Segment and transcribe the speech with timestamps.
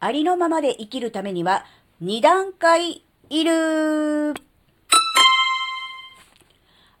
[0.00, 1.64] ありのままで生きるためには、
[2.00, 4.32] 二段階いる。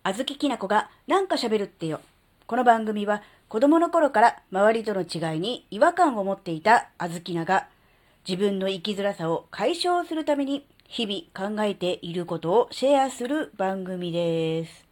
[0.02, 2.00] あずききなこがなんか喋るってよ。
[2.48, 7.68] この番組は子供の頃から周りとの違いに違和感を持っていたあずきなが
[8.26, 14.84] 自分の生きづらさを解消するために日々考えていることをシェアする番組です。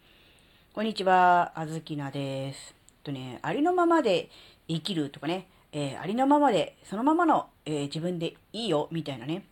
[0.75, 2.73] こんにちは、あずきなです。
[3.03, 4.31] とね、ありのままで
[4.69, 9.45] 生きるとかね、えーありのままで、そのままの、えー自分でいいよ、みたいなね、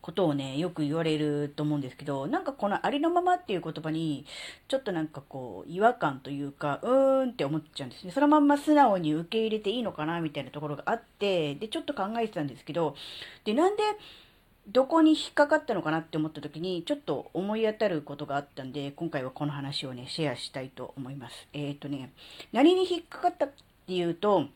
[0.00, 4.24] ことをね、よく言われると思うんですけど、なんかこのありのままっていう言葉に、
[4.68, 8.12] ちょっとなんかこう、違和感というか、うーんって思っちゃうんですね。
[8.12, 12.94] そのまんま素直に受け入れていいのかな、みたいなところがあって、で、ちょっと考えてたんですけど、
[13.44, 13.82] で、なんで、
[14.70, 21.48] どこに引っかかったのかなって思った時に、ちょっと思い当たることがあったんで、今回はこの話をね、シェアしたいと思います。
[21.54, 22.12] えっ、とね、
[22.52, 23.50] 何に引っかかったっ
[23.86, 24.46] ていうと、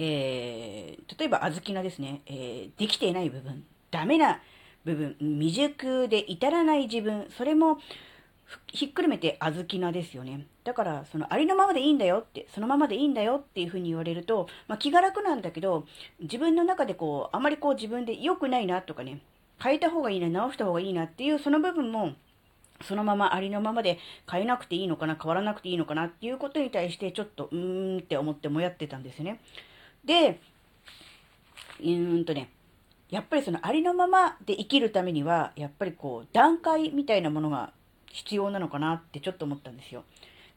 [0.00, 4.40] えー例えば、あずきなですね、えーできていない部分、ダメな
[4.84, 7.78] 部分、未熟で至らない自分、それも
[8.68, 10.46] ひっくるめてあずきなですよね。
[10.64, 15.86] だから、そのありのままでいいんだよって、そのままでいいんだよっていうふうに言われると、まあ、気が楽なんだけど、
[16.20, 19.20] 自分の中でこう、あまりこう自分で良くないなとかね、
[19.62, 22.14] 変えた方がいいな、直した方がいいなっていう、その部分も、
[22.82, 23.98] そのままありのままで
[24.30, 29.40] 変えなくていいのかな、変わらなくていいのかなっていうことに対してちょっとうーんって思ってもやってたんですよね。
[30.04, 30.40] で、
[31.82, 32.50] うんとね、
[33.10, 37.72] やっぱりそのありのままで生きるためには、やっぱりこう段階みたいなものが
[38.06, 40.04] 必要なのかなってちょっと思ったんですよ。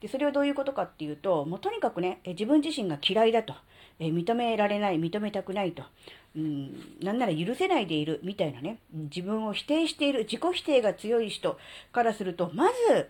[0.01, 3.53] で、それはどういうことかっていうと、もうとにかくね、自分自身が嫌いだと、
[3.99, 5.83] え認められない、認めたくないと、
[6.35, 11.57] うん、なんなら許せないでいるみたいなね、自分を否定している、自己否定が強い人
[11.91, 13.09] からすると、まず、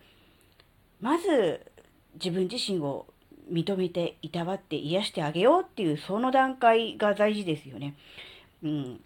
[1.02, 1.66] まず
[2.16, 3.08] 自分自身を
[3.52, 7.96] 認めていたわって癒してあげようっていうその段階が大事ですよね。
[8.64, 9.02] うん。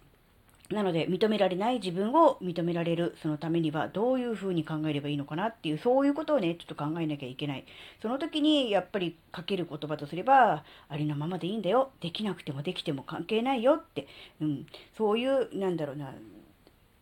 [0.70, 7.64] なので認められない自分を認められるそのためにはどういうふうに考えればいいのかなっていうそういうことをねちょっと考えなきゃいけない。
[8.02, 11.90] その時にやっぱりかける言葉とすればありのままでいいんだよ。
[12.00, 14.06] できなくてもできても関係ないよって。
[14.40, 14.66] うん。
[14.96, 16.12] そういうなんだろうな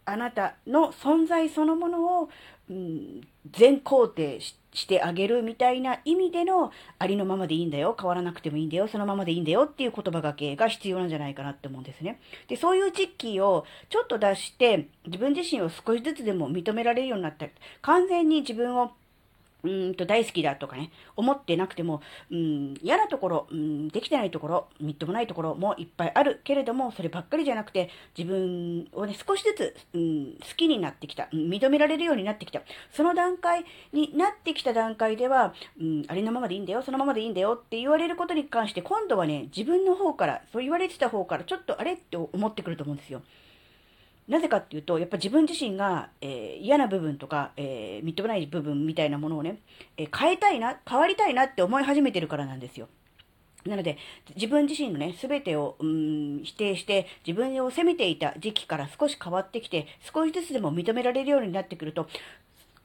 [0.08, 2.28] あなたの存在そのものを、
[2.70, 3.20] うん、
[3.50, 12.20] 全肯定してしてあげるみたいな意味でのありのままでいいんだよ、変わらなくてもいいんだよ、そのままでいいんだよっていう言葉がけが必要なんじゃないかなって思うんですね。
[12.46, 17.46] で、そういう時期をちょっと出して自分自身を少しずつでも認められるようになった
[17.80, 18.92] 完全に自分を
[19.64, 22.00] うんと大好きだとかね、思ってなくても、
[22.30, 32.62] うん、嫌なところ、うん、できてないところ、みっともないところもいっぱいあるけれども、そればっかりじゃなくて、自分をね、少しずつ、うん、好きになってきた、認められるようになってきた。
[32.90, 43.22] その段階になってきた段階では、うん、ありのままでいいんだよ、そのままでいいんだよって言われることに関して、今度はね、自分の方から、そう言われてた方から、ちょっとあれって思ってくると思うんですよ。
[44.28, 49.58] なぜかっていうと、やっぱ自分自身が、えー嫌な部分とか、えー、みっともない部分みたいなものをね、
[49.96, 52.88] えー変えたいな、変わりたいなって思い始めてるからなんですよ。
[53.68, 53.98] なので、
[54.34, 62.08] 自分自身のね、すべてを、うん、否定して、自分を責めていた時期から少し変わってきて、少しずつでも認められるようになってくると、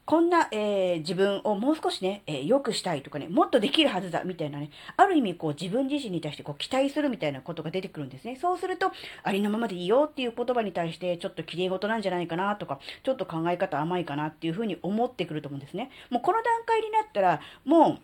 [0.04, 8.36] こんな、えー自分をもう少しね、えー良くしたいとかね、もっとできるはずだ、みたいなね、ある意味、こう、自分自身に対してこう期待するみたいなことが出てくるんですね。
[8.36, 8.90] そうすると、
[9.22, 15.90] ありのままでいいよっていう言葉に対して、ちょっと綺麗事なんじゃないかなとか、ちょっと考え方甘いかなっていうふうに思ってくると思うんですね。
[16.10, 17.98] もうこの段階になったら、もう、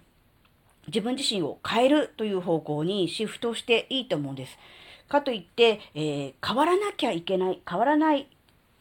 [0.87, 4.57] 自分自身を変えるという方向にシフトしていいと思うんです。
[5.09, 8.29] かといって、えー変わらなきゃいけない、変わらない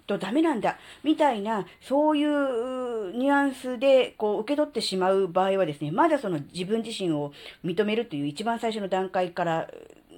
[0.08, 9.70] とダメなんだ、みたいな、そういうニュアンスでこう受け取ってしまう場合はですね、まだその自分自身を認めるという一番最初の段階から、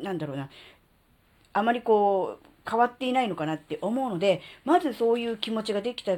[0.02, 0.50] なんだろうな、
[1.52, 6.18] あまりこう、変わっていないのかなって思うので、まずそういう気持ちができた、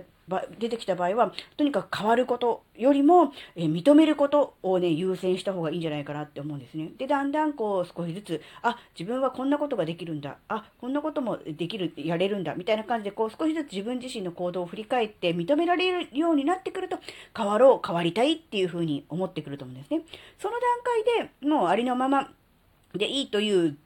[0.60, 6.92] 出てきた場合は、とにかく変わることよりも、えー認めることをね、優先した方がいいんじゃないかなって思うんですね。
[6.98, 10.38] で、だんだんこう、少しずつ、あ、自分はこんなことができるんだ。
[10.50, 12.56] あ、こんなこともできる、やれるんだ。
[12.56, 16.98] みたいな感じで、こう、少しずつ自分自身の行動を振り返って認められるようになってくると、
[17.36, 20.02] 変わろう、変わりたいっていうふうに思ってくると思うんですね。
[20.40, 22.30] その段階でもうありのまま、
[22.96, 23.78] でいいという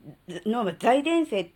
[0.46, 1.52] のは大前提、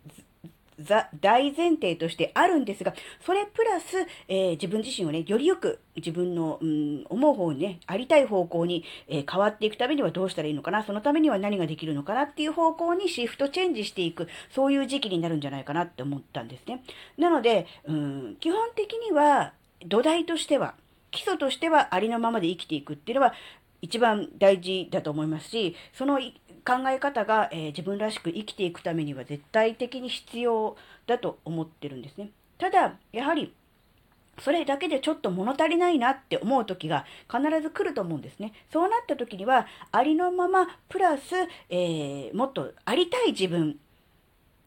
[1.20, 2.94] 大前提としてあるんですが、
[3.24, 16.82] それプラス、えー自分自身をね、よりよく自分の、うん、思う方にね、ありたい方向に、えー変わっていくためにはどうしたらいいのかな、そのためには何ができるのかなっていう方向にシフトチェンジしていく、そういう時期になるんじゃないかなって思ったんですね。
[17.18, 19.52] なので、うん、基本的には
[19.86, 20.74] 土台としては、
[21.10, 23.34] 基礎としてはありのままで生きていくっていうのは、
[23.82, 32.30] 一番大事だと思いますし、その考え方が、えー、自分らしく生きていくためには絶対的に必要だと思ってるんですね。
[32.58, 33.54] ただ、やはり、
[34.38, 38.52] それだけでちょっと物足りないなって思う時が必ず来ると思うんですね。
[38.72, 41.22] そうなった時には、ありのままプラス、
[41.68, 43.78] えー、もっとありたい自分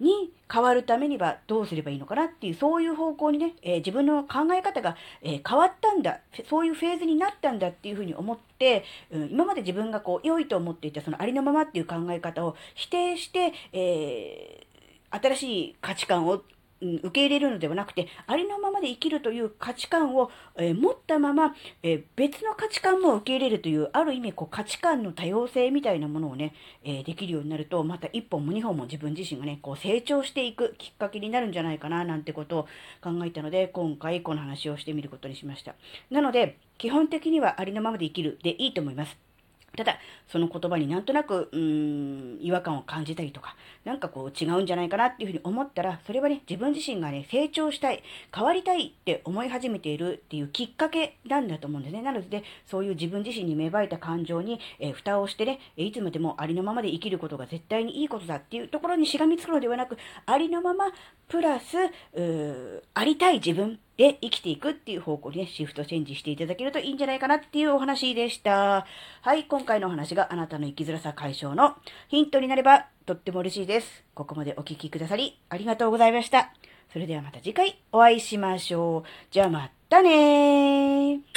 [0.04, 16.44] に変わるためにはどうすればいいのかなっていう、そういう方向にね、えー、自分の考え方が、えー、変わったんだ、そういうフェーズになったんだっていうふうに思って、うん、今まで自分がこう、良いと思っていたそのありのままっていう考え方を否定して、えー、新しい価値観を
[16.84, 26.54] 受け入れるのではなくて、ありのままで生きるという価値観を、えー、持ったまま、えー、別の価値観も受け入れるという、ある意味こう価値観の多様性みたいなものをね、
[26.84, 32.64] えー、できるようになると、また一本も二本も自分自身がね、こう成長していくきっかけになるんじゃないかな、なんてことを
[33.02, 35.76] 考えたので、今回この話をしてみることにしました。
[36.10, 39.33] なので、基本的にはありのままで生きるでいいと思います。
[39.76, 39.98] ただ、
[40.28, 43.56] その言葉になんとなく、うーん、違和感を感じたりとか、
[43.86, 52.04] なんかこう違うんじゃないかなっていうふうに思ったら、それはね、自分自身がね、成長したい、変わりたいって思い始めているっていうきっかけなんだと思うんですね。
[52.04, 59.98] なので、そういう自分自身に芽生えた感情に、えー、蓋をしてね、いつまでもありのままで生きることが絶対にいいことだっていうところにしがみつくのではなく、
[60.28, 60.86] ありのまま、
[61.28, 68.88] プラス、うーありたい自分で生きていくっていう方向にね、シフトチェンジしていただけるといいんじゃないかなっていうお話でした。
[69.22, 71.76] はい、今回のお話があなたの生きづらさ解消の
[72.08, 74.04] ヒントになればとっても嬉しいです。
[74.16, 76.54] ここまでお聴きくださりありがとうございました。
[76.92, 79.10] それではまた次回お会いしましょう。
[79.32, 81.33] じゃあまたねー。